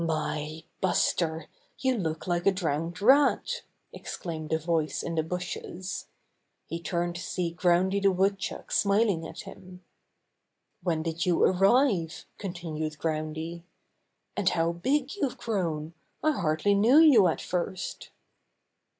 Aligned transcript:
^^My, 0.03 0.63
Buster, 0.79 1.45
you 1.77 1.95
look 1.95 2.25
like 2.25 2.47
a 2.47 2.51
drowned 2.51 3.03
rat!" 3.03 3.61
exclaimed 3.93 4.51
a 4.51 4.57
voice 4.57 5.03
in 5.03 5.13
the 5.13 5.21
bushes. 5.21 6.07
He 6.65 6.81
turned 6.81 7.17
to 7.17 7.21
see 7.21 7.53
Groundy 7.53 8.01
the 8.01 8.11
Woodchuck 8.11 8.71
smiling 8.71 9.27
at 9.27 9.41
him. 9.41 9.83
'When 10.81 11.03
did 11.03 11.27
you 11.27 11.43
arrive?" 11.43 12.25
continued 12.39 12.97
Groundy. 12.97 13.61
"And 14.35 14.49
how 14.49 14.71
big 14.71 15.15
you've 15.17 15.37
grown! 15.37 15.93
I 16.23 16.31
hardly 16.31 16.73
knew 16.73 16.97
you 16.97 17.27
at 17.27 17.39
first." 17.39 18.09